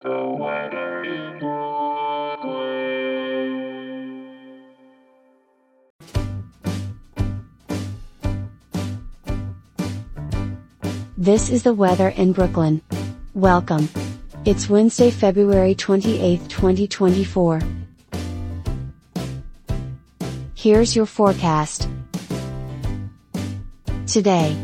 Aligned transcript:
This 0.00 0.10
is 11.50 11.64
the 11.64 11.74
weather 11.74 12.10
in 12.10 12.30
Brooklyn. 12.32 12.80
Welcome. 13.34 13.88
It's 14.44 14.70
Wednesday, 14.70 15.10
February 15.10 15.74
28, 15.74 16.48
2024. 16.48 17.60
Here's 20.54 20.94
your 20.94 21.06
forecast. 21.06 21.88
Today. 24.06 24.56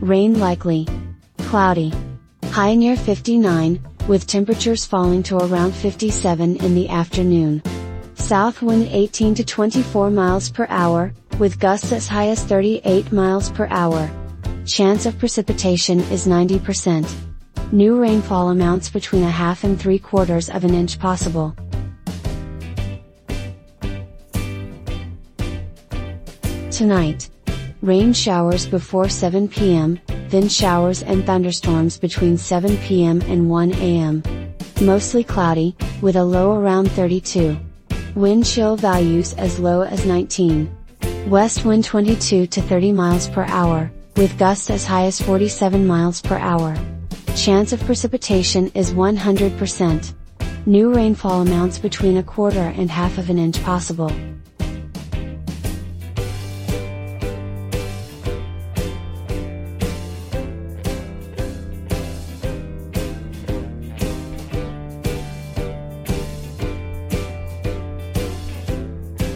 Rain 0.00 0.40
likely. 0.40 0.86
Cloudy. 1.40 1.92
High 2.44 2.74
near 2.74 2.96
59, 2.96 3.87
with 4.08 4.26
temperatures 4.26 4.86
falling 4.86 5.22
to 5.22 5.36
around 5.36 5.72
57 5.72 6.56
in 6.56 6.74
the 6.74 6.88
afternoon. 6.88 7.62
South 8.14 8.62
wind 8.62 8.88
18 8.90 9.34
to 9.36 9.44
24 9.44 10.10
miles 10.10 10.50
per 10.50 10.66
hour, 10.70 11.12
with 11.38 11.60
gusts 11.60 11.92
as 11.92 12.08
high 12.08 12.28
as 12.28 12.42
38 12.42 13.12
miles 13.12 13.50
per 13.50 13.68
hour. 13.70 14.10
Chance 14.64 15.06
of 15.06 15.18
precipitation 15.18 16.00
is 16.10 16.26
90%. 16.26 17.06
New 17.70 18.00
rainfall 18.00 18.48
amounts 18.48 18.88
between 18.88 19.22
a 19.22 19.30
half 19.30 19.62
and 19.62 19.78
three 19.78 19.98
quarters 19.98 20.48
of 20.48 20.64
an 20.64 20.74
inch 20.74 20.98
possible. 20.98 21.54
Tonight. 26.70 27.28
Rain 27.82 28.12
showers 28.12 28.66
before 28.66 29.08
7 29.08 29.48
p.m., 29.48 30.00
then 30.30 30.48
showers 30.48 31.02
and 31.02 31.24
thunderstorms 31.24 31.98
between 31.98 32.36
7 32.36 32.76
p.m. 32.78 33.20
and 33.22 33.48
1 33.48 33.72
a.m. 33.74 34.22
Mostly 34.80 35.24
cloudy, 35.24 35.76
with 36.00 36.16
a 36.16 36.24
low 36.24 36.54
around 36.54 36.90
32. 36.92 37.58
Wind 38.14 38.46
chill 38.46 38.76
values 38.76 39.34
as 39.34 39.58
low 39.58 39.82
as 39.82 40.06
19. 40.06 40.70
West 41.28 41.64
wind 41.64 41.84
22 41.84 42.46
to 42.46 42.62
30 42.62 42.92
miles 42.92 43.28
per 43.28 43.44
hour, 43.44 43.90
with 44.16 44.38
gusts 44.38 44.70
as 44.70 44.84
high 44.84 45.04
as 45.04 45.20
47 45.20 45.86
miles 45.86 46.20
per 46.20 46.38
hour. 46.38 46.76
Chance 47.36 47.72
of 47.72 47.80
precipitation 47.84 48.70
is 48.74 48.92
100%. 48.92 50.14
New 50.66 50.92
rainfall 50.92 51.42
amounts 51.42 51.78
between 51.78 52.16
a 52.16 52.22
quarter 52.22 52.72
and 52.76 52.90
half 52.90 53.18
of 53.18 53.30
an 53.30 53.38
inch 53.38 53.62
possible. 53.62 54.12